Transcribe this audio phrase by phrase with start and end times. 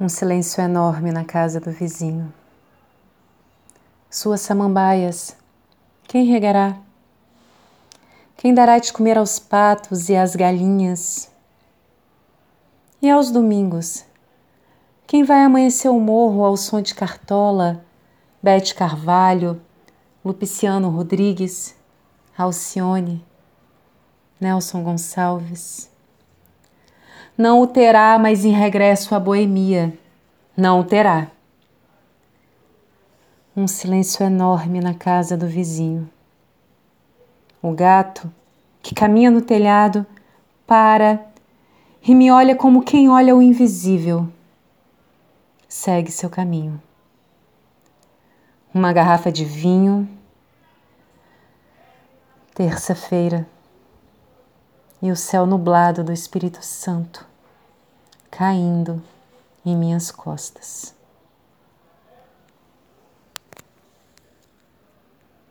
[0.00, 2.34] Um silêncio enorme na casa do vizinho.
[4.10, 5.36] Suas samambaias,
[6.08, 6.76] quem regará?
[8.36, 11.30] Quem dará de comer aos patos e às galinhas?
[13.00, 14.04] E aos domingos,
[15.06, 17.84] quem vai amanhecer o morro ao som de Cartola,
[18.42, 19.62] Bete Carvalho,
[20.24, 21.72] Lupiciano Rodrigues,
[22.36, 23.24] Alcione,
[24.40, 25.93] Nelson Gonçalves?
[27.36, 29.92] Não o terá mais em regresso à boemia.
[30.56, 31.28] Não o terá.
[33.56, 36.08] Um silêncio enorme na casa do vizinho.
[37.60, 38.30] O gato,
[38.80, 40.06] que caminha no telhado,
[40.64, 41.26] para
[42.02, 44.28] e me olha como quem olha o invisível.
[45.68, 46.80] Segue seu caminho.
[48.72, 50.08] Uma garrafa de vinho.
[52.54, 53.48] Terça-feira
[55.02, 57.26] e o céu nublado do Espírito Santo
[58.30, 59.00] caindo
[59.64, 60.92] em minhas costas.